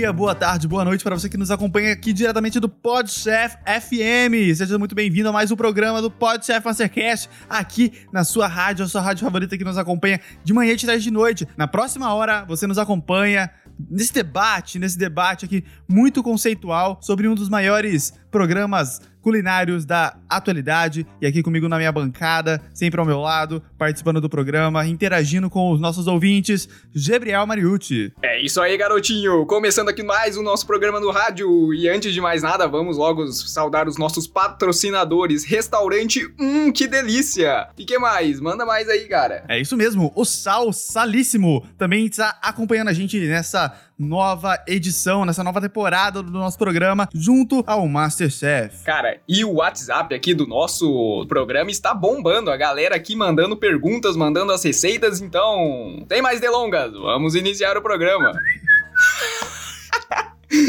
[0.00, 4.56] Dia, boa tarde, boa noite para você que nos acompanha aqui diretamente do Podchef FM.
[4.56, 8.88] Seja muito bem-vindo a mais um programa do Podchef Mastercast, aqui na sua rádio, a
[8.88, 11.46] sua rádio favorita que nos acompanha de manhã, de tarde de noite.
[11.54, 13.50] Na próxima hora, você nos acompanha
[13.90, 21.06] nesse debate, nesse debate aqui muito conceitual sobre um dos maiores programas culinários da atualidade.
[21.20, 25.70] E aqui comigo na minha bancada, sempre ao meu lado, participando do programa, interagindo com
[25.72, 28.12] os nossos ouvintes, Gabriel Mariucci.
[28.22, 29.44] É isso aí, garotinho!
[29.46, 31.74] Começando aqui mais o nosso programa no rádio.
[31.74, 35.44] E antes de mais nada, vamos logo saudar os nossos patrocinadores.
[35.44, 37.68] Restaurante, hum, que delícia!
[37.78, 38.40] E que mais?
[38.40, 39.44] Manda mais aí, cara.
[39.48, 45.44] É isso mesmo, o Sal Salíssimo também está acompanhando a gente nessa nova edição, nessa
[45.44, 48.82] nova temporada do nosso programa, junto ao Masterchef.
[48.82, 52.50] Cara, e o WhatsApp aqui do nosso programa está bombando.
[52.50, 55.20] A galera aqui mandando perguntas, mandando as receitas.
[55.20, 56.92] Então, tem mais delongas.
[56.92, 58.32] Vamos iniciar o programa.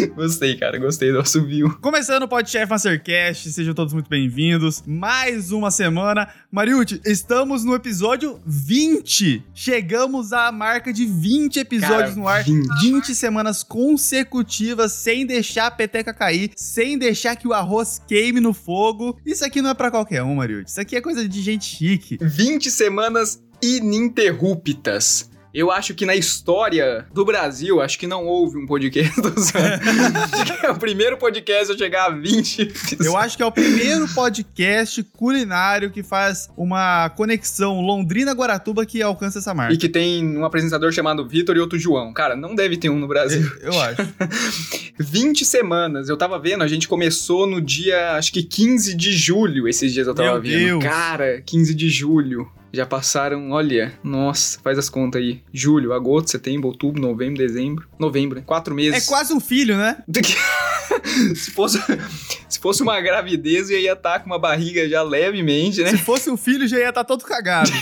[0.15, 1.77] gostei, cara, gostei do assobio.
[1.81, 4.83] Começando o Podchef Mastercast, sejam todos muito bem-vindos.
[4.85, 6.27] Mais uma semana.
[6.51, 9.43] Mariucci, estamos no episódio 20.
[9.53, 12.43] Chegamos à marca de 20 episódios Cara, no ar.
[12.43, 12.81] 20.
[12.81, 18.53] 20 semanas consecutivas, sem deixar a peteca cair, sem deixar que o arroz queime no
[18.53, 19.17] fogo.
[19.25, 20.71] Isso aqui não é pra qualquer um, Mariucci.
[20.71, 22.17] Isso aqui é coisa de gente chique.
[22.21, 25.30] 20 semanas ininterruptas.
[25.53, 29.11] Eu acho que na história do Brasil, acho que não houve um podcast.
[30.33, 33.51] acho que é o primeiro podcast a chegar a 20 Eu acho que é o
[33.51, 39.73] primeiro podcast culinário que faz uma conexão Londrina-Guaratuba que alcança essa marca.
[39.73, 42.13] E que tem um apresentador chamado Vitor e outro João.
[42.13, 43.41] Cara, não deve ter um no Brasil.
[43.61, 44.07] Eu, eu acho.
[44.97, 46.07] 20 semanas.
[46.07, 49.67] Eu tava vendo, a gente começou no dia, acho que 15 de julho.
[49.67, 50.79] Esses dias eu tava Meu vendo.
[50.79, 50.83] Deus.
[50.83, 52.49] Cara, 15 de julho.
[52.73, 55.41] Já passaram, olha, nossa, faz as contas aí.
[55.53, 57.85] Julho, agosto, setembro, outubro, novembro, dezembro.
[57.99, 58.43] Novembro, né?
[58.45, 59.05] Quatro É meses.
[59.07, 59.97] quase um filho, né?
[61.35, 61.79] se, fosse,
[62.47, 65.89] se fosse uma gravidez, eu ia estar com uma barriga já levemente, né?
[65.89, 67.69] Se fosse um filho, já ia estar todo cagado.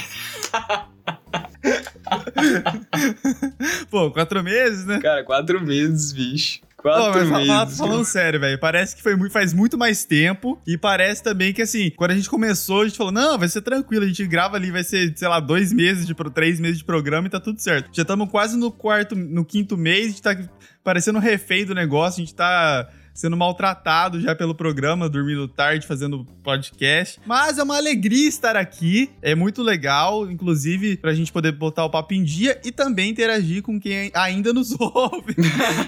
[3.89, 4.99] Pô, quatro meses, né?
[5.01, 6.61] Cara, quatro meses, bicho.
[6.81, 7.77] Quatro mas fala- fala- meses.
[7.77, 8.59] falando sério, velho.
[8.59, 10.61] Parece que foi muito, faz muito mais tempo.
[10.65, 13.61] E parece também que, assim, quando a gente começou, a gente falou: não, vai ser
[13.61, 14.05] tranquilo.
[14.05, 16.83] A gente grava ali, vai ser, sei lá, dois meses, de, pro- três meses de
[16.85, 17.89] programa e tá tudo certo.
[17.93, 20.37] Já estamos quase no quarto, no quinto mês, a gente tá
[20.83, 22.87] parecendo um refém do negócio, a gente tá
[23.19, 27.19] sendo maltratado já pelo programa, dormindo tarde, fazendo podcast.
[27.25, 31.89] Mas é uma alegria estar aqui, é muito legal, inclusive pra gente poder botar o
[31.89, 35.35] papo em dia e também interagir com quem ainda nos ouve.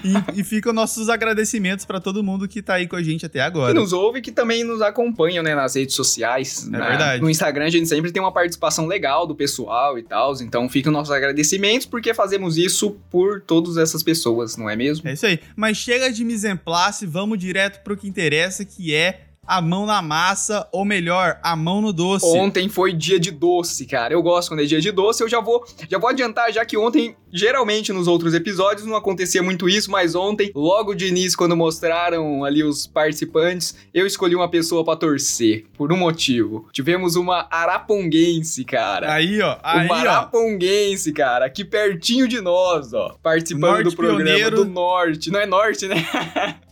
[0.04, 3.38] e, e ficam nossos agradecimentos pra todo mundo que tá aí com a gente até
[3.38, 3.72] que agora.
[3.72, 6.66] nos ouve e que também nos acompanham, né, nas redes sociais.
[6.66, 6.86] É né?
[6.86, 7.22] verdade.
[7.22, 10.92] No Instagram a gente sempre tem uma participação legal do pessoal e tal, então ficam
[10.92, 15.08] nossos agradecimentos porque fazemos isso por todas essas pessoas, não é mesmo?
[15.08, 15.40] É isso aí.
[15.56, 19.84] Mas chega de mise en place, vamos direto pro que interessa, que é a mão
[19.84, 22.24] na massa, ou melhor, a mão no doce.
[22.26, 24.14] Ontem foi dia de doce, cara.
[24.14, 25.22] Eu gosto quando é dia de doce.
[25.22, 29.42] Eu já vou, já vou adiantar, já que ontem, geralmente nos outros episódios, não acontecia
[29.42, 34.48] muito isso, mas ontem, logo de início, quando mostraram ali os participantes, eu escolhi uma
[34.48, 36.68] pessoa pra torcer, por um motivo.
[36.72, 39.12] Tivemos uma araponguense, cara.
[39.12, 39.58] Aí, ó.
[39.62, 43.16] Aí, uma araponguense, cara, aqui pertinho de nós, ó.
[43.20, 44.56] Participando do programa pioneiro.
[44.56, 45.32] do Norte.
[45.32, 45.96] Não é Norte, né?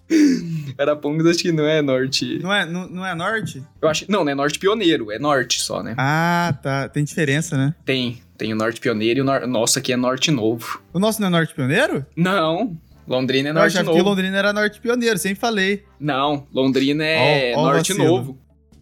[0.78, 2.38] Arapongas acho que não é Norte.
[2.42, 3.62] Não é, não, não é norte?
[3.80, 5.94] Eu acho, não, não é Norte Pioneiro, é Norte só, né?
[5.98, 6.88] Ah, tá.
[6.88, 7.74] Tem diferença, né?
[7.84, 8.20] Tem.
[8.36, 9.46] Tem o Norte Pioneiro e o Nor...
[9.46, 10.82] Nosso aqui é Norte Novo.
[10.92, 12.06] O nosso não é norte pioneiro?
[12.16, 12.76] Não,
[13.06, 14.02] Londrina é Eu Norte que Novo.
[14.02, 15.84] Londrina era norte pioneiro, sempre falei.
[15.98, 17.92] Não, Londrina é Ó, ó o Norte.
[17.92, 18.38] Novo.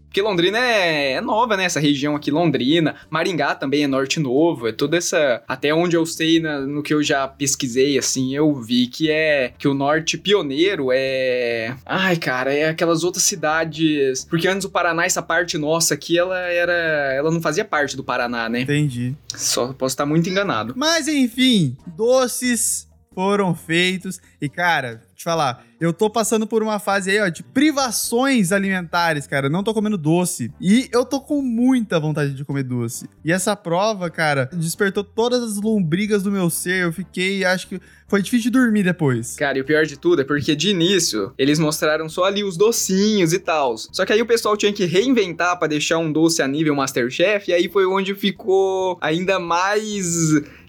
[0.08, 1.64] Porque Londrina é, é nova, né?
[1.64, 2.96] Essa região aqui, Londrina.
[3.10, 4.66] Maringá também é Norte Novo.
[4.66, 5.43] É toda essa.
[5.46, 9.52] Até onde eu sei, na- no que eu já pesquisei, assim, eu vi que é.
[9.58, 11.76] Que o Norte Pioneiro é.
[11.84, 14.25] Ai, cara, é aquelas outras cidades.
[14.31, 16.72] Porque antes o Paraná, essa parte nossa aqui, ela era.
[17.14, 18.61] Ela não fazia parte do Paraná, né?
[18.62, 19.14] Entendi.
[19.37, 20.72] Só posso estar muito enganado.
[20.76, 22.88] Mas enfim, doces
[23.18, 24.20] foram feitos.
[24.40, 29.26] E, cara, te falar, eu tô passando por uma fase aí, ó, de privações alimentares,
[29.26, 29.48] cara.
[29.48, 30.52] Não tô comendo doce.
[30.60, 33.10] E eu tô com muita vontade de comer doce.
[33.24, 36.84] E essa prova, cara, despertou todas as lombrigas do meu ser.
[36.84, 39.34] Eu fiquei, acho que foi difícil de dormir depois.
[39.34, 42.56] Cara, e o pior de tudo é porque de início eles mostraram só ali os
[42.56, 43.76] docinhos e tal.
[43.76, 47.50] Só que aí o pessoal tinha que reinventar pra deixar um doce a nível Masterchef,
[47.50, 50.06] e aí foi onde ficou ainda mais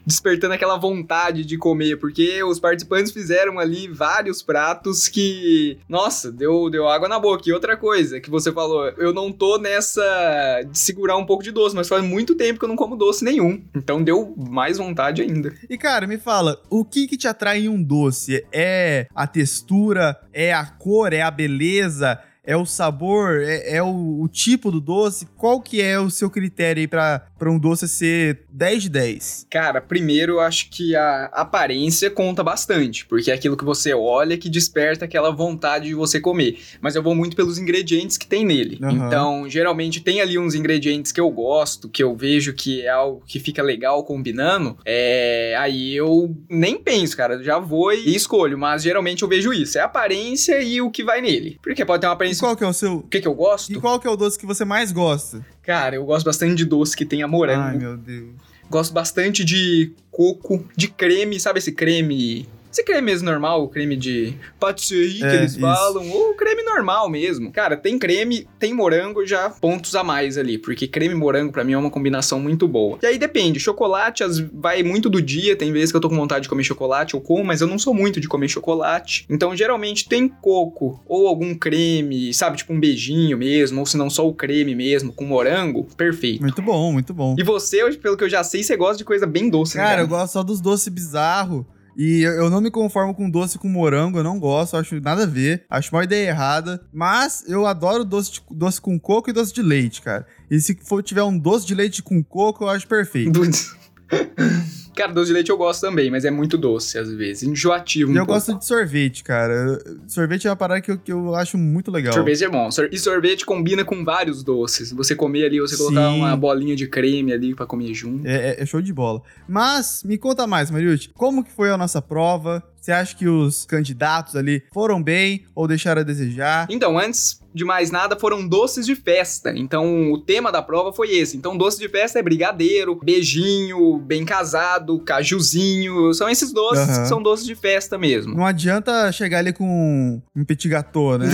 [0.09, 6.69] despertando aquela vontade de comer, porque os participantes fizeram ali vários pratos que, nossa, deu,
[6.69, 7.44] deu água na boca.
[7.45, 11.51] E outra coisa que você falou, eu não tô nessa de segurar um pouco de
[11.51, 13.61] doce, mas faz muito tempo que eu não como doce nenhum.
[13.75, 15.53] Então deu mais vontade ainda.
[15.69, 18.44] E cara, me fala, o que que te atrai em um doce?
[18.51, 20.19] É a textura?
[20.33, 21.13] É a cor?
[21.13, 22.19] É a beleza?
[22.49, 23.43] É o sabor?
[23.43, 25.27] É, é o, o, tipo do doce?
[25.37, 29.47] Qual que é o seu critério aí pra, pra um doce ser 10 de 10?
[29.51, 34.35] Cara, primeiro eu acho que a aparência conta bastante, porque é aquilo que você olha
[34.35, 36.57] que desperta aquela vontade de você comer.
[36.81, 38.79] Mas eu vou muito pelos ingredientes que tem nele.
[38.81, 39.05] Uhum.
[39.05, 43.21] Então, geralmente tem ali uns ingredientes que eu gosto, que eu vejo que é algo
[43.27, 44.75] que fica legal combinando.
[44.83, 45.55] É...
[45.59, 47.43] Aí eu nem penso, cara.
[47.43, 48.57] Já vou e escolho.
[48.57, 49.77] Mas geralmente eu vejo isso.
[49.77, 51.59] É a aparência e o que vai nele.
[51.61, 52.97] Porque pode ter uma aparência qual que é o seu...
[52.97, 53.71] O que que eu gosto?
[53.71, 55.45] E qual que é o doce que você mais gosta?
[55.62, 57.62] Cara, eu gosto bastante de doce que tenha morango.
[57.62, 58.30] Ai, meu Deus.
[58.69, 63.95] Gosto bastante de coco, de creme, sabe esse creme esse creme mesmo normal, o creme
[63.95, 65.62] de patisserie é, que eles isso.
[65.62, 67.51] falam, ou creme normal mesmo.
[67.51, 71.63] Cara, tem creme, tem morango, já pontos a mais ali, porque creme e morango para
[71.63, 73.00] mim é uma combinação muito boa.
[73.01, 74.24] E aí depende, chocolate
[74.54, 77.21] vai muito do dia, tem vezes que eu tô com vontade de comer chocolate, eu
[77.21, 79.25] como, mas eu não sou muito de comer chocolate.
[79.30, 84.10] Então, geralmente tem coco ou algum creme, sabe, tipo um beijinho mesmo, ou se não
[84.10, 86.42] só o creme mesmo, com morango, perfeito.
[86.42, 87.36] Muito bom, muito bom.
[87.38, 89.83] E você, pelo que eu já sei, você gosta de coisa bem doce, né?
[89.83, 91.66] Cara, eu gosto só dos doces bizarros.
[91.99, 95.25] E eu não me conformo com doce com morango, eu não gosto, acho nada a
[95.25, 95.65] ver.
[95.69, 96.81] Acho uma ideia errada.
[96.93, 100.25] Mas eu adoro doce, de, doce com coco e doce de leite, cara.
[100.49, 103.37] E se for tiver um doce de leite com coco, eu acho perfeito.
[104.99, 107.43] Cara, doce de leite eu gosto também, mas é muito doce às vezes.
[107.43, 108.11] Enjoativo.
[108.11, 108.33] Um eu pouco.
[108.33, 109.81] gosto de sorvete, cara.
[110.05, 112.11] Sorvete é uma parada que eu, que eu acho muito legal.
[112.11, 112.67] Sorvete é bom.
[112.91, 114.91] E sorvete combina com vários doces.
[114.91, 115.83] Você comer ali, você Sim.
[115.85, 118.27] colocar uma bolinha de creme ali para comer junto.
[118.27, 119.21] É, é, é, show de bola.
[119.47, 121.11] Mas, me conta mais, Mariucci.
[121.13, 122.61] Como que foi a nossa prova?
[122.79, 126.67] Você acha que os candidatos ali foram bem ou deixaram a desejar?
[126.69, 129.51] Então, antes de mais nada, foram doces de festa.
[129.55, 131.35] Então, o tema da prova foi esse.
[131.35, 136.13] Então, doce de festa é brigadeiro, beijinho, bem casado, cajuzinho.
[136.13, 137.01] São esses doces uhum.
[137.01, 138.35] que são doces de festa mesmo.
[138.35, 141.27] Não adianta chegar ali com um petit gâteau, né?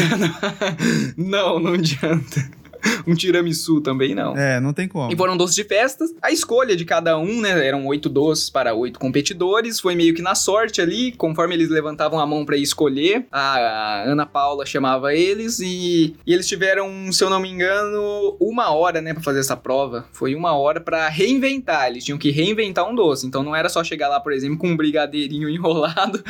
[1.18, 2.50] não, não adianta.
[3.06, 4.38] um tiramisu também, não.
[4.38, 5.12] É, não tem como.
[5.12, 6.14] E foram doces de festas.
[6.22, 7.66] A escolha de cada um, né?
[7.66, 9.80] Eram oito doces para oito competidores.
[9.80, 13.26] Foi meio que na sorte ali, conforme eles levantavam a mão para escolher.
[13.32, 18.72] A Ana Paula chamava eles e, e eles tiveram, se eu não me engano, uma
[18.72, 20.06] hora, né, para fazer essa prova.
[20.12, 21.88] Foi uma hora para reinventar.
[21.88, 23.26] Eles tinham que reinventar um doce.
[23.26, 26.24] Então não era só chegar lá, por exemplo, com um brigadeirinho enrolado,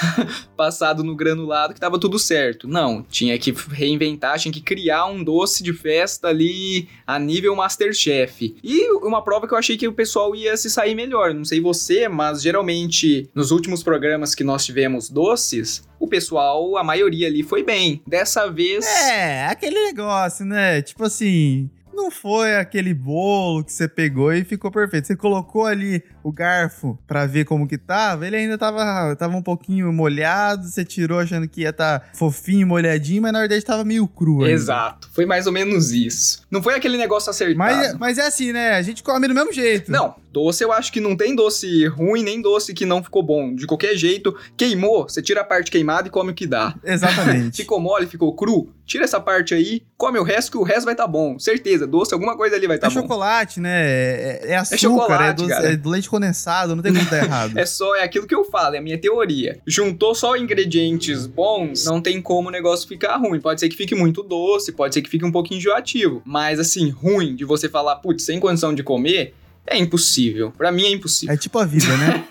[0.56, 2.68] passado no granulado, que tava tudo certo.
[2.68, 7.54] Não, tinha que reinventar, tinha que criar um doce de festa festa ali a nível
[7.54, 8.56] Masterchef.
[8.62, 11.32] E uma prova que eu achei que o pessoal ia se sair melhor.
[11.32, 16.82] Não sei você, mas geralmente nos últimos programas que nós tivemos doces, o pessoal, a
[16.82, 18.02] maioria ali foi bem.
[18.04, 18.84] Dessa vez.
[18.84, 20.82] É, aquele negócio, né?
[20.82, 21.70] Tipo assim.
[21.92, 25.06] Não foi aquele bolo que você pegou e ficou perfeito.
[25.06, 29.42] Você colocou ali o garfo para ver como que tava, ele ainda tava, tava um
[29.42, 33.84] pouquinho molhado, você tirou achando que ia estar tá fofinho, molhadinho, mas na verdade tava
[33.84, 34.42] meio cru.
[34.42, 34.52] Ainda.
[34.52, 36.42] Exato, foi mais ou menos isso.
[36.50, 37.58] Não foi aquele negócio acertado.
[37.58, 38.72] Mas, mas é assim, né?
[38.74, 39.90] A gente come do mesmo jeito.
[39.90, 43.54] Não, doce eu acho que não tem doce ruim, nem doce que não ficou bom.
[43.54, 46.74] De qualquer jeito, queimou, você tira a parte queimada e come o que dá.
[46.82, 47.58] Exatamente.
[47.62, 50.94] ficou mole, ficou cru, tira essa parte aí, come o resto que o resto vai
[50.94, 51.38] estar tá bom.
[51.38, 53.00] Certeza, doce, alguma coisa ali vai estar tá é bom.
[53.00, 53.90] É chocolate, né?
[53.90, 57.52] É, é açúcar, é, chocolate, é, doce, é leite condensado, não tem como dar errado.
[57.58, 59.60] é só, é aquilo que eu falo, é a minha teoria.
[59.66, 63.40] Juntou só ingredientes bons, não tem como o negócio ficar ruim.
[63.40, 66.22] Pode ser que fique muito doce, pode ser que fique um pouquinho enjoativo.
[66.24, 69.34] Mas assim, ruim de você falar, putz, sem condição de comer,
[69.66, 70.50] é impossível.
[70.50, 71.34] Para mim é impossível.
[71.34, 72.24] É tipo a vida, né?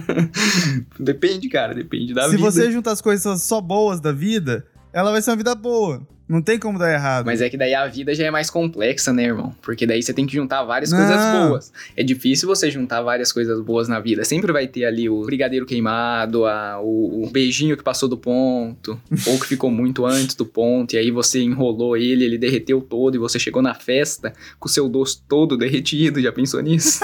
[0.98, 2.50] depende, cara, depende da Se vida.
[2.50, 6.06] Se você junta as coisas só boas da vida, ela vai ser uma vida boa.
[6.26, 7.26] Não tem como dar errado.
[7.26, 9.54] Mas é que daí a vida já é mais complexa, né, irmão?
[9.60, 10.98] Porque daí você tem que juntar várias Não.
[10.98, 11.72] coisas boas.
[11.94, 14.24] É difícil você juntar várias coisas boas na vida.
[14.24, 18.98] Sempre vai ter ali o brigadeiro queimado, a, o, o beijinho que passou do ponto,
[19.26, 23.14] ou que ficou muito antes do ponto, e aí você enrolou ele, ele derreteu todo,
[23.16, 26.22] e você chegou na festa com o seu doce todo derretido.
[26.22, 27.00] Já pensou nisso?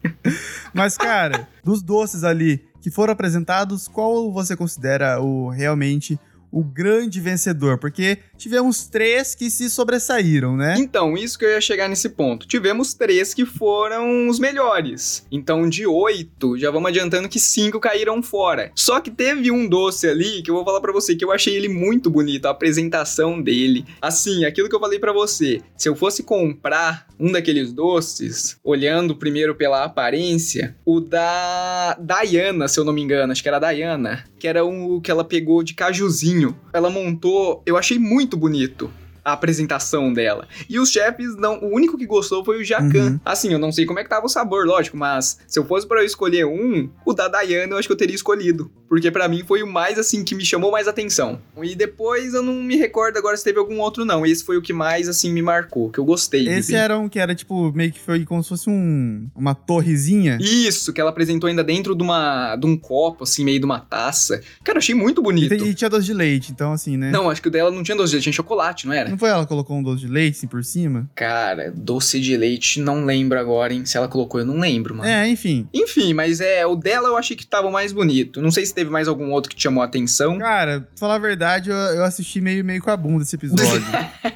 [0.72, 6.18] Mas, cara, dos doces ali que foram apresentados, qual você considera o realmente
[6.52, 7.78] o grande vencedor?
[7.78, 10.74] Porque tivemos três que se sobressaíram, né?
[10.78, 12.46] Então, isso que eu ia chegar nesse ponto.
[12.46, 15.26] Tivemos três que foram os melhores.
[15.30, 18.70] Então, de oito, já vamos adiantando que cinco caíram fora.
[18.74, 21.56] Só que teve um doce ali que eu vou falar para você que eu achei
[21.56, 23.84] ele muito bonito, a apresentação dele.
[24.00, 29.16] Assim, aquilo que eu falei para você, se eu fosse comprar um daqueles doces, olhando
[29.16, 33.72] primeiro pela aparência, o da Diana, se eu não me engano, acho que era a
[33.72, 36.58] Diana, que era o que ela pegou de cajuzinho.
[36.72, 38.90] Ela montou, eu achei muito bonito
[39.26, 40.46] a apresentação dela.
[40.70, 43.10] E os chefes, não, o único que gostou foi o Jacan.
[43.10, 43.20] Uhum.
[43.24, 45.84] Assim, eu não sei como é que tava o sabor, lógico, mas se eu fosse
[45.84, 48.70] para eu escolher um, o da Diana eu acho que eu teria escolhido.
[48.88, 51.40] Porque para mim foi o mais, assim, que me chamou mais atenção.
[51.60, 54.24] E depois eu não me recordo agora se teve algum outro, não.
[54.24, 56.48] Esse foi o que mais, assim, me marcou, que eu gostei.
[56.48, 60.38] Esse era um que era, tipo, meio que foi como se fosse um, uma torrezinha.
[60.40, 63.80] Isso, que ela apresentou ainda dentro de, uma, de um copo, assim, meio de uma
[63.80, 64.40] taça.
[64.62, 65.52] Cara, eu achei muito bonito.
[65.52, 67.10] E, e tinha doce de leite, então, assim, né?
[67.10, 69.15] Não, acho que o dela não tinha doce de leite, tinha chocolate, não era?
[69.16, 71.08] Não foi ela que colocou um doce de leite assim por cima?
[71.14, 73.86] Cara, doce de leite, não lembro agora, hein?
[73.86, 75.08] Se ela colocou, eu não lembro, mano.
[75.08, 75.66] É, enfim.
[75.72, 78.42] Enfim, mas é, o dela eu achei que tava mais bonito.
[78.42, 80.38] Não sei se teve mais algum outro que te chamou a atenção.
[80.38, 83.86] Cara, pra falar a verdade, eu, eu assisti meio, meio com a bunda esse episódio.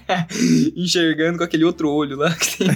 [0.75, 2.69] Enxergando com aquele outro olho lá que tem.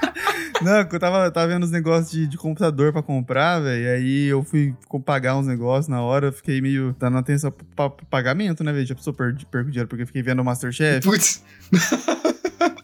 [0.64, 3.82] não, eu tava, tava vendo os negócios de, de computador pra comprar, velho.
[3.82, 7.66] E aí eu fui pagar uns negócios na hora, eu fiquei meio dando atenção pro,
[7.76, 8.86] pro, pro pagamento, né, velho?
[8.86, 11.06] Já pessoa perco dinheiro porque eu fiquei vendo o Masterchef.
[11.06, 11.41] Putz.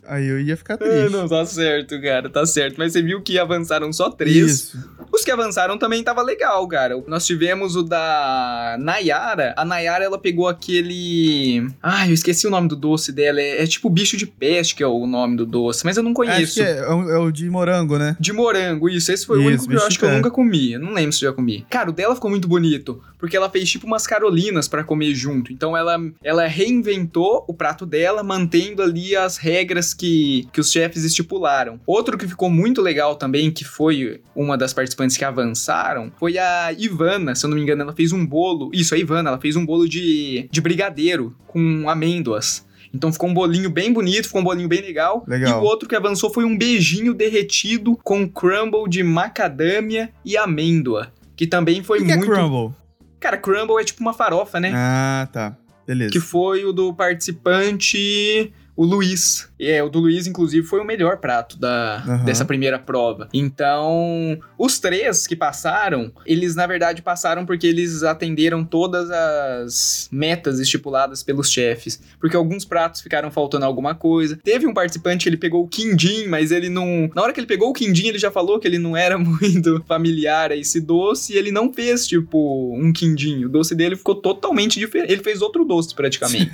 [0.08, 0.96] Aí eu ia ficar triste.
[0.96, 2.76] É, não, tá certo, cara, tá certo.
[2.78, 4.36] Mas você viu que avançaram só três.
[4.36, 4.78] Isso.
[5.12, 7.02] Os que avançaram também tava legal, cara.
[7.06, 9.54] Nós tivemos o da Nayara.
[9.56, 11.68] A Nayara, ela pegou aquele.
[11.82, 13.38] Ai, eu esqueci o nome do doce dela.
[13.38, 16.14] É, é tipo bicho de peste que é o nome do doce, mas eu não
[16.14, 16.62] conheço.
[16.62, 18.16] É, é, o, é, o de morango, né?
[18.18, 19.12] De morango, isso.
[19.12, 20.72] Esse foi isso, o único que eu acho que eu nunca comi.
[20.72, 21.66] Eu não lembro se eu já comi.
[21.68, 25.52] Cara, o dela ficou muito bonito, porque ela fez tipo umas carolinas para comer junto.
[25.52, 31.04] Então ela, ela reinventou o prato dela, mantendo ali as regras que, que os chefes
[31.04, 31.80] estipularam.
[31.86, 36.72] Outro que ficou muito legal também, que foi uma das participantes que avançaram, foi a
[36.72, 38.70] Ivana, se eu não me engano, ela fez um bolo.
[38.72, 42.66] Isso, a Ivana, ela fez um bolo de, de brigadeiro com amêndoas.
[42.92, 45.24] Então ficou um bolinho bem bonito, ficou um bolinho bem legal.
[45.26, 45.60] legal.
[45.60, 51.12] E o outro que avançou foi um beijinho derretido com crumble de macadâmia e amêndoa.
[51.36, 52.24] Que também foi que muito.
[52.24, 52.74] Que é crumble?
[53.20, 54.72] Cara, crumble é tipo uma farofa, né?
[54.74, 55.56] Ah, tá.
[55.86, 56.12] Beleza.
[56.12, 59.47] Que foi o do participante o Luiz.
[59.60, 62.24] É, o do Luiz, inclusive, foi o melhor prato da, uhum.
[62.24, 63.28] dessa primeira prova.
[63.32, 70.60] Então, os três que passaram, eles na verdade passaram porque eles atenderam todas as metas
[70.60, 72.00] estipuladas pelos chefes.
[72.20, 74.38] Porque alguns pratos ficaram faltando alguma coisa.
[74.42, 77.10] Teve um participante que ele pegou o quindim, mas ele não.
[77.14, 79.82] Na hora que ele pegou o quindim, ele já falou que ele não era muito
[79.86, 83.44] familiar a esse doce e ele não fez, tipo, um quindim.
[83.44, 85.12] O doce dele ficou totalmente diferente.
[85.12, 86.50] Ele fez outro doce, praticamente.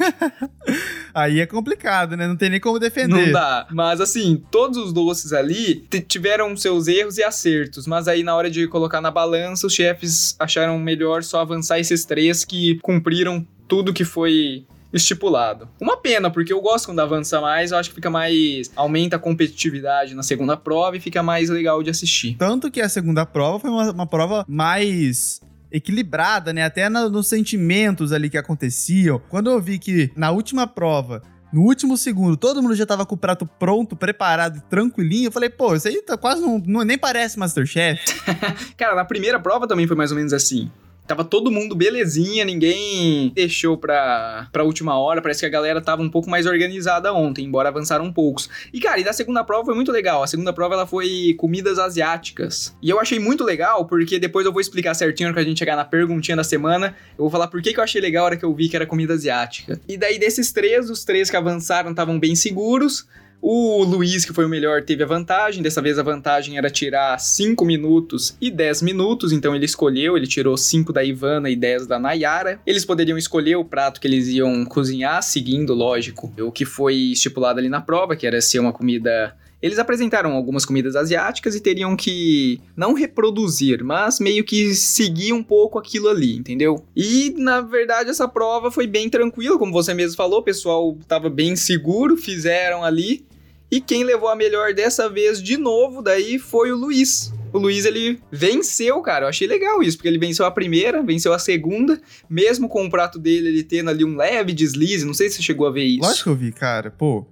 [1.14, 2.26] Aí é complicado, né?
[2.26, 3.26] Não tem nem como defender.
[3.26, 3.66] Não dá.
[3.70, 7.86] Mas assim, todos os doces ali tiveram seus erros e acertos.
[7.86, 12.04] Mas aí, na hora de colocar na balança, os chefes acharam melhor só avançar esses
[12.04, 15.68] três que cumpriram tudo que foi estipulado.
[15.80, 18.70] Uma pena, porque eu gosto quando avança mais, eu acho que fica mais.
[18.76, 22.36] aumenta a competitividade na segunda prova e fica mais legal de assistir.
[22.38, 25.40] Tanto que a segunda prova foi uma, uma prova mais
[25.72, 26.62] equilibrada, né?
[26.62, 29.20] Até no, nos sentimentos ali que aconteciam.
[29.28, 31.20] Quando eu vi que na última prova
[31.54, 35.28] no último segundo, todo mundo já tava com o prato pronto, preparado, tranquilinho.
[35.28, 38.02] Eu falei, pô, isso aí tá quase não, não nem parece Masterchef.
[38.76, 40.68] Cara, na primeira prova também foi mais ou menos assim.
[41.06, 45.20] Tava todo mundo belezinha, ninguém deixou pra, pra última hora.
[45.20, 48.48] Parece que a galera tava um pouco mais organizada ontem, embora avançaram poucos.
[48.72, 50.22] E, cara, e da segunda prova foi muito legal.
[50.22, 52.74] A segunda prova ela foi comidas asiáticas.
[52.80, 55.76] E eu achei muito legal, porque depois eu vou explicar certinho quando a gente chegar
[55.76, 56.96] na perguntinha da semana.
[57.18, 58.76] Eu vou falar por que, que eu achei legal a hora que eu vi que
[58.76, 59.78] era comida asiática.
[59.86, 63.06] E daí, desses três, os três que avançaram estavam bem seguros.
[63.40, 65.62] O Luiz, que foi o melhor, teve a vantagem.
[65.62, 69.32] Dessa vez a vantagem era tirar 5 minutos e 10 minutos.
[69.32, 72.60] Então ele escolheu, ele tirou 5 da Ivana e 10 da Nayara.
[72.66, 77.58] Eles poderiam escolher o prato que eles iam cozinhar, seguindo, lógico, o que foi estipulado
[77.58, 81.96] ali na prova, que era ser uma comida eles apresentaram algumas comidas asiáticas e teriam
[81.96, 86.84] que não reproduzir, mas meio que seguir um pouco aquilo ali, entendeu?
[86.94, 91.30] E na verdade essa prova foi bem tranquila, como você mesmo falou, o pessoal estava
[91.30, 93.24] bem seguro, fizeram ali.
[93.70, 97.32] E quem levou a melhor dessa vez de novo daí foi o Luiz.
[97.50, 99.24] O Luiz ele venceu, cara.
[99.24, 102.90] Eu achei legal isso, porque ele venceu a primeira, venceu a segunda, mesmo com o
[102.90, 105.06] prato dele ele tendo ali um leve deslize.
[105.06, 106.02] Não sei se você chegou a ver isso.
[106.02, 106.90] Lógico que eu vi, cara.
[106.90, 107.24] Pô,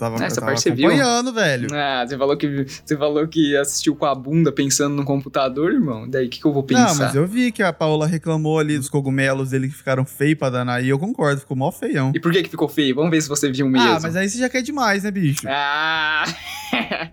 [0.00, 0.88] tava, Ah, eu essa tava parte você viu?
[0.88, 1.68] acompanhando, velho.
[1.74, 6.08] Ah, você falou que você falou que assistiu com a bunda pensando no computador, irmão.
[6.08, 6.88] Daí o que, que eu vou pensar?
[6.88, 10.38] Não, mas eu vi que a Paola reclamou ali dos cogumelos dele que ficaram feios
[10.38, 10.82] pra danar.
[10.84, 12.12] E eu concordo, ficou mó feião.
[12.14, 12.94] E por que que ficou feio?
[12.94, 13.88] Vamos ver se você viu mesmo.
[13.88, 15.46] Ah, mas aí você já quer demais, né, bicho?
[15.48, 16.24] Ah!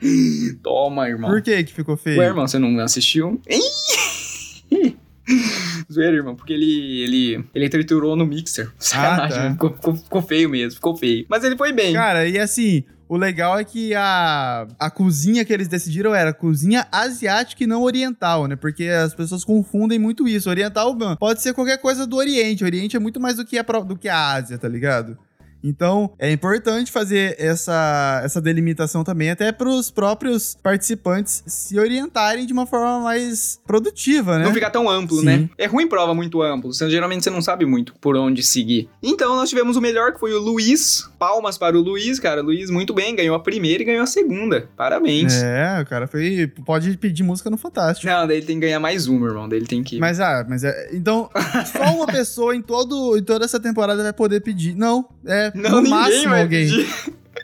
[0.63, 1.29] Toma, irmão.
[1.29, 2.19] Por que que ficou feio?
[2.19, 3.41] Ué, irmão, você não assistiu?
[3.49, 3.96] Ih!
[5.97, 8.71] Zoeira, irmão, porque ele, ele, ele triturou no mixer.
[8.77, 9.43] Sacanagem, tá.
[9.43, 9.51] né?
[9.51, 11.25] ficou, ficou, ficou feio mesmo, ficou feio.
[11.29, 11.93] Mas ele foi bem.
[11.93, 16.85] Cara, e assim, o legal é que a, a cozinha que eles decidiram era cozinha
[16.91, 18.55] asiática e não oriental, né?
[18.55, 20.49] Porque as pessoas confundem muito isso.
[20.49, 22.63] Oriental mano, pode ser qualquer coisa do Oriente.
[22.63, 25.17] O Oriente é muito mais do que a, do que a Ásia, tá ligado?
[25.63, 32.45] Então, é importante fazer essa, essa delimitação também, até para os próprios participantes se orientarem
[32.45, 34.45] de uma forma mais produtiva, né?
[34.45, 35.25] Não fica tão amplo, Sim.
[35.25, 35.49] né?
[35.57, 36.73] É ruim prova muito amplo.
[36.73, 38.89] Você- geralmente você não sabe muito por onde seguir.
[39.01, 41.07] Então nós tivemos o melhor, que foi o Luiz.
[41.19, 42.41] Palmas para o Luiz, cara.
[42.41, 44.69] Luiz muito bem, ganhou a primeira e ganhou a segunda.
[44.77, 45.33] Parabéns.
[45.41, 46.47] É, o cara foi.
[46.65, 48.11] Pode pedir música no Fantástico.
[48.11, 49.49] Não, daí ele tem que ganhar mais uma, irmão.
[49.49, 49.99] Daí ele tem que.
[49.99, 50.89] Mas, ah, mas é.
[50.93, 51.29] Então,
[51.71, 54.75] só uma pessoa em, todo, em toda essa temporada vai poder pedir.
[54.75, 55.46] Não, é.
[55.53, 56.69] Não, no ninguém máximo vai alguém.
[56.69, 56.87] pedir.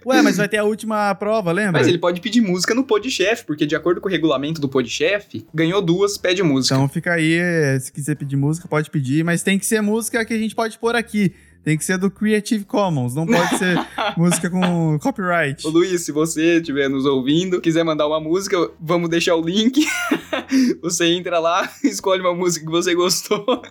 [0.05, 1.73] Ué, mas vai ter a última prova, lembra?
[1.73, 5.45] Mas ele pode pedir música no Podchef, porque de acordo com o regulamento do Podchef,
[5.53, 6.75] ganhou duas, pede música.
[6.75, 7.39] Então fica aí,
[7.79, 10.77] se quiser pedir música, pode pedir, mas tem que ser música que a gente pode
[10.77, 11.33] pôr aqui.
[11.63, 13.77] Tem que ser do Creative Commons, não pode ser
[14.17, 15.65] música com copyright.
[15.65, 19.85] Ô Luiz, se você estiver nos ouvindo, quiser mandar uma música, vamos deixar o link.
[20.81, 23.61] você entra lá, escolhe uma música que você gostou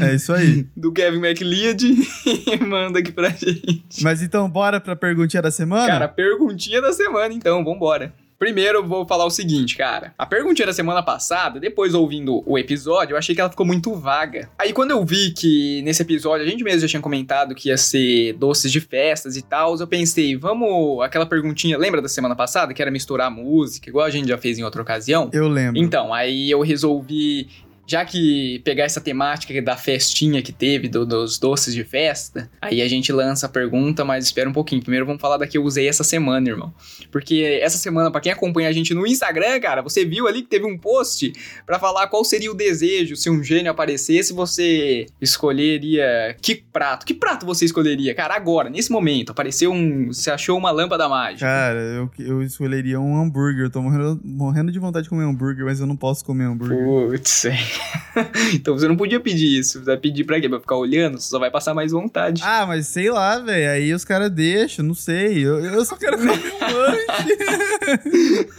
[0.00, 0.66] É isso aí.
[0.76, 1.84] do Kevin MacLeod
[2.24, 4.02] e manda aqui pra gente.
[4.02, 5.86] Mas então, bora pra perguntinha da semana?
[5.86, 8.14] Cara, perguntinha da semana, então, vambora.
[8.38, 10.14] Primeiro, eu vou falar o seguinte, cara.
[10.16, 13.92] A perguntinha da semana passada, depois ouvindo o episódio, eu achei que ela ficou muito
[13.94, 14.48] vaga.
[14.56, 17.76] Aí, quando eu vi que nesse episódio a gente mesmo já tinha comentado que ia
[17.76, 21.02] ser doces de festas e tal, eu pensei, vamos.
[21.02, 22.72] Aquela perguntinha, lembra da semana passada?
[22.72, 25.30] Que era misturar música, igual a gente já fez em outra ocasião?
[25.32, 25.80] Eu lembro.
[25.80, 27.48] Então, aí eu resolvi,
[27.88, 32.82] já que pegar essa temática da festinha que teve, do- dos doces de festa, aí
[32.82, 34.82] a gente lança a pergunta, mas espera um pouquinho.
[34.82, 36.72] Primeiro vamos falar da que eu usei essa semana, irmão.
[37.10, 40.48] Porque essa semana, pra quem acompanha a gente no Instagram, cara, você viu ali que
[40.48, 41.32] teve um post
[41.64, 47.06] pra falar qual seria o desejo se um gênio aparecesse, você escolheria que prato?
[47.06, 48.14] Que prato você escolheria?
[48.14, 51.46] Cara, agora, nesse momento, apareceu um, você achou uma lâmpada mágica.
[51.46, 53.64] Cara, eu, eu escolheria um hambúrguer.
[53.64, 56.78] Eu tô morrendo, morrendo de vontade de comer hambúrguer, mas eu não posso comer hambúrguer.
[56.84, 57.56] Putz, é.
[58.54, 59.78] então você não podia pedir isso.
[59.78, 60.48] Você vai pedir pra quê?
[60.48, 61.18] Pra ficar olhando?
[61.20, 62.42] Você só vai passar mais vontade.
[62.44, 63.70] Ah, mas sei lá, velho.
[63.70, 65.46] Aí os caras deixam, não sei.
[65.46, 67.06] Eu, eu só quero comer um lanche.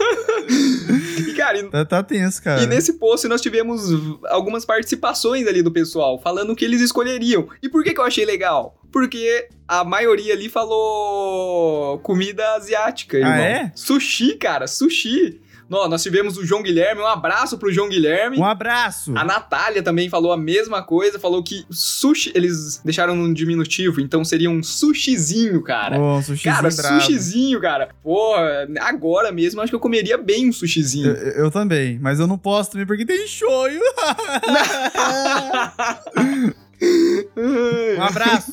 [1.28, 2.62] E, cara, tá, tá tenso, cara.
[2.62, 3.82] e nesse post nós tivemos
[4.28, 7.48] algumas participações ali do pessoal, falando o que eles escolheriam.
[7.62, 8.76] E por que, que eu achei legal?
[8.90, 13.32] Porque a maioria ali falou comida asiática, irmão.
[13.32, 13.72] é?
[13.74, 15.40] Sushi, cara, sushi.
[15.70, 18.36] Nó, nós tivemos o João Guilherme, um abraço pro João Guilherme.
[18.36, 19.16] Um abraço.
[19.16, 24.24] A Natália também falou a mesma coisa, falou que sushi, eles deixaram num diminutivo, então
[24.24, 25.96] seria um sushizinho, cara.
[25.96, 27.00] Um sushizinho cara, brabo.
[27.00, 27.90] sushizinho, cara.
[28.02, 31.12] Porra, agora mesmo acho que eu comeria bem um sushizinho.
[31.12, 33.80] Eu, eu também, mas eu não posso também porque tem shoyu.
[37.96, 38.52] um abraço.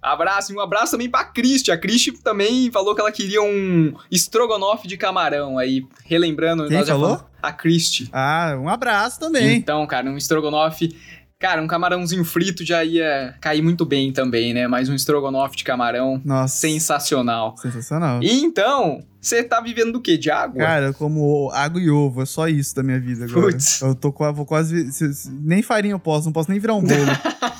[0.00, 1.70] abraço, e um abraço também pra Cristi.
[1.70, 6.66] A Cristi também falou que ela queria um estrogonofe de camarão aí, relembrando.
[6.68, 7.08] Quem nós já falou?
[7.16, 8.08] falamos- A Cristi.
[8.12, 9.56] Ah, um abraço também.
[9.56, 10.96] Então, cara, um estrogonofe.
[11.38, 14.68] Cara, um camarãozinho frito já ia cair muito bem também, né?
[14.68, 16.56] Mas um estrogonofe de camarão Nossa.
[16.56, 17.56] sensacional.
[17.56, 18.22] Sensacional.
[18.22, 20.16] E então, você tá vivendo do quê?
[20.16, 20.60] De água?
[20.62, 23.46] Cara, eu como água e ovo, é só isso da minha vida agora.
[23.50, 23.80] Putz.
[23.82, 24.92] Eu tô vou quase.
[24.92, 26.94] se- se- nem farinha eu posso, não posso nem virar um bolo.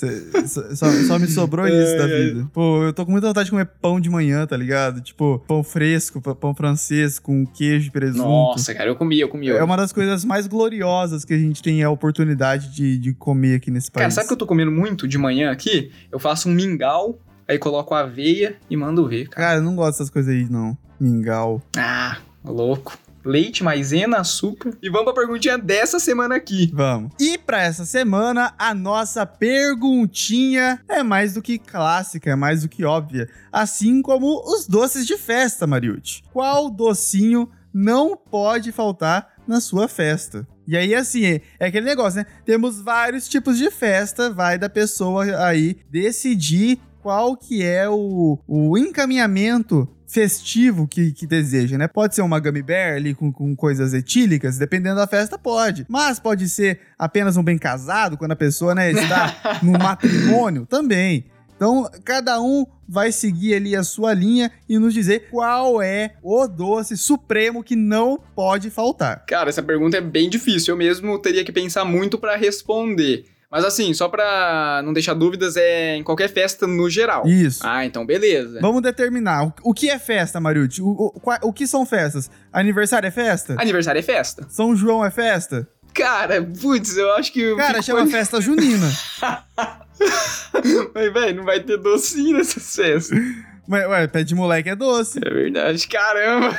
[0.00, 2.10] Cê- só, só- me sobrou isso da ai.
[2.10, 2.50] vida.
[2.52, 5.00] Pô, eu tô com muita vontade de comer pão de manhã, tá ligado?
[5.02, 8.22] Tipo, pão fresco, pão francês com queijo e presunto.
[8.26, 9.48] Nossa, cara, eu comi, eu comi.
[9.50, 13.56] É uma das coisas mais gloriosas que a gente tem a oportunidade de, de comer
[13.56, 14.02] aqui nesse país.
[14.04, 15.90] Cara, sabe o que eu tô comendo muito de manhã aqui?
[16.10, 19.46] Eu faço um mingau, aí coloco aveia e mando ver, cara.
[19.48, 20.76] Cara, eu não gosto dessas coisas aí, não.
[20.98, 21.62] Mingau.
[21.76, 22.96] Ah, louco.
[23.24, 24.72] Leite, maisena, açúcar.
[24.82, 26.70] E vamos pra perguntinha dessa semana aqui.
[26.72, 27.12] Vamos.
[27.20, 32.68] E pra essa semana, a nossa perguntinha é mais do que clássica, é mais do
[32.68, 33.28] que óbvia.
[33.52, 36.22] Assim como os doces de festa, Mariucci.
[36.32, 40.46] Qual docinho não pode faltar na sua festa?
[40.66, 42.26] E aí, assim, é, é aquele negócio, né?
[42.44, 48.78] Temos vários tipos de festa, vai da pessoa aí decidir qual que é o, o
[48.78, 51.86] encaminhamento festivo que, que deseja, né?
[51.86, 55.86] Pode ser uma gummy bear ali com, com coisas etílicas, dependendo da festa, pode.
[55.88, 61.26] Mas pode ser apenas um bem casado, quando a pessoa, né, está no matrimônio, também.
[61.54, 66.48] Então, cada um vai seguir ali a sua linha e nos dizer qual é o
[66.48, 69.24] doce supremo que não pode faltar.
[69.26, 70.72] Cara, essa pergunta é bem difícil.
[70.72, 73.26] Eu mesmo teria que pensar muito pra responder.
[73.50, 77.26] Mas assim, só pra não deixar dúvidas, é em qualquer festa no geral.
[77.26, 77.60] Isso.
[77.64, 78.60] Ah, então beleza.
[78.60, 79.52] Vamos determinar.
[79.62, 80.80] O, que é festa, Mariucci?
[80.80, 82.30] O, o, o que são festas?
[82.52, 83.56] Aniversário é festa?
[83.58, 84.46] Aniversário é festa.
[84.48, 85.68] São João é festa?
[85.92, 87.56] Cara, putz, eu acho que.
[87.56, 88.88] Cara, chama festa junina.
[90.94, 93.18] Mas, velho, não vai ter docinho nessas festas.
[93.70, 95.20] Ué, pé de moleque é doce.
[95.24, 95.86] É verdade.
[95.86, 96.58] Caramba.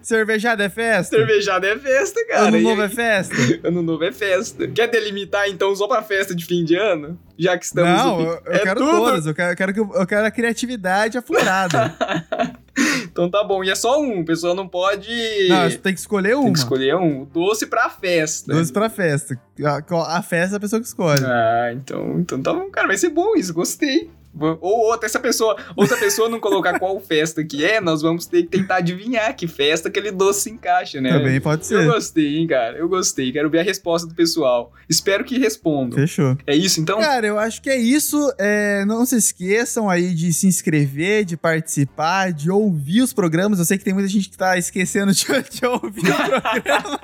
[0.00, 1.16] Cervejada é festa?
[1.16, 2.46] Cervejada é festa, cara.
[2.48, 3.34] Ano novo é festa?
[3.66, 4.68] Ano novo é festa.
[4.68, 7.18] Quer delimitar, então, só pra festa de fim de ano?
[7.36, 7.90] Já que estamos...
[7.90, 8.90] Não, eu, eu é quero tudo?
[8.92, 9.26] todas.
[9.26, 11.94] Eu quero, eu quero, que- eu quero a criatividade aflorada.
[13.10, 13.64] Então tá bom.
[13.64, 14.20] E é só um.
[14.20, 15.08] A pessoa não pode...
[15.48, 16.44] Não, você tem que escolher uma.
[16.44, 17.24] Tem que escolher um.
[17.24, 18.52] Doce pra festa.
[18.52, 19.40] Doce pra festa.
[19.64, 21.24] A, a festa é a pessoa que escolhe.
[21.24, 22.86] Ah, então, então tá bom, cara.
[22.86, 23.54] Vai ser bom isso.
[23.54, 24.10] Gostei.
[24.38, 28.42] Ou outra, essa pessoa, outra pessoa não colocar qual festa que é, nós vamos ter
[28.42, 31.10] que tentar adivinhar que festa aquele doce se encaixa, né?
[31.12, 31.86] Também pode Eu ser.
[31.86, 32.76] gostei, hein, cara.
[32.76, 33.32] Eu gostei.
[33.32, 34.72] Quero ver a resposta do pessoal.
[34.88, 35.98] Espero que respondam.
[35.98, 36.36] Fechou.
[36.46, 36.98] É isso, então?
[37.00, 38.32] Cara, eu acho que é isso.
[38.38, 43.58] É, não se esqueçam aí de se inscrever, de participar, de ouvir os programas.
[43.58, 47.00] Eu sei que tem muita gente que tá esquecendo de, de ouvir o programa.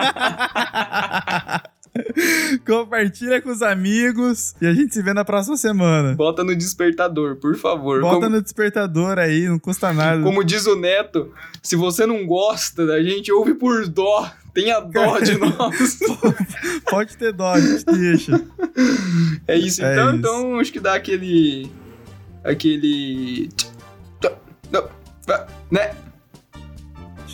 [2.67, 6.15] Compartilha com os amigos e a gente se vê na próxima semana.
[6.15, 8.01] Bota no despertador, por favor.
[8.01, 10.23] Bota como, no despertador aí, não custa nada.
[10.23, 14.31] como diz o Neto, se você não gosta da gente, ouve por dó.
[14.55, 15.99] Tenha dó de nós.
[16.91, 18.43] Pode ter dó, a gente deixa.
[19.49, 20.09] É isso, É então.
[20.11, 20.19] isso.
[20.19, 21.71] Então, acho que dá aquele.
[22.45, 23.49] Aquele.
[25.71, 25.95] Né?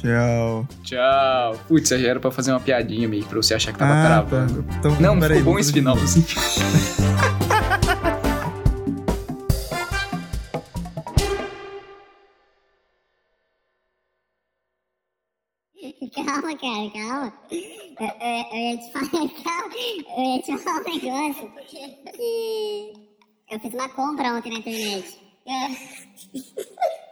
[0.01, 0.67] Tchau.
[0.83, 1.59] Tchau.
[1.69, 4.63] Putz, já era pra fazer uma piadinha meio pra você achar que tava Ah, gravando.
[4.63, 4.75] tá.
[4.79, 6.25] Então, Não, peraí, ficou bom vou esse final, assim.
[16.15, 17.33] Calma, cara, calma.
[17.51, 19.11] Eu, eu- eu ia te falar,
[19.45, 19.75] calma,
[20.17, 21.53] eu ia te falar um negócio.
[21.69, 22.93] Que
[23.51, 25.19] eu fiz uma compra ontem na internet.
[25.47, 25.55] Eu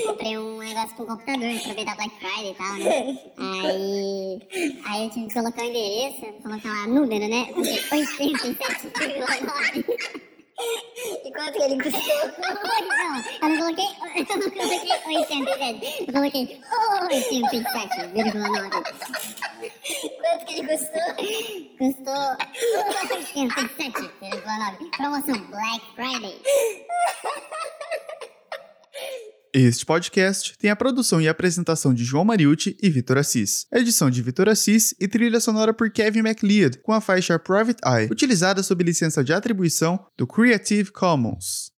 [0.00, 3.18] comprei um negócio pro computador, aproveitar Black Friday e tal, né?
[3.38, 4.38] Aí,
[4.86, 7.46] aí eu tive que colocar o endereço, colocar lá número, né?
[7.48, 9.84] Eu coloquei 87,9.
[11.24, 12.02] E quanto que ele custou?
[13.02, 13.90] Não, eu não coloquei, eu
[14.36, 16.42] não coloquei 87, eu coloquei
[17.10, 18.70] 87,9.
[20.20, 21.08] Quanto que ele custou?
[21.78, 22.22] Custou
[23.34, 24.96] 87,9.
[24.96, 26.36] Promoção Black Friday.
[29.54, 33.66] Este podcast tem a produção e apresentação de João Mariucci e Vitor Assis.
[33.70, 38.08] Edição de Vitor Assis e trilha sonora por Kevin MacLeod, com a faixa Private Eye,
[38.10, 41.71] utilizada sob licença de atribuição do Creative Commons.